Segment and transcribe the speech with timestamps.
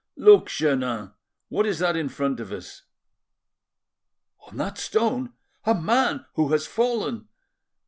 [0.17, 1.11] "Look, Jeannin!
[1.49, 2.81] what is that in front of us?"
[4.47, 5.33] "On that stone?
[5.63, 7.27] A man who has fallen!"